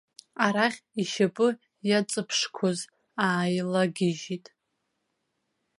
[0.45, 1.47] Арахь ишьапы
[1.89, 2.79] иаҵыԥшқәоз
[3.25, 4.45] ааилагьежьит.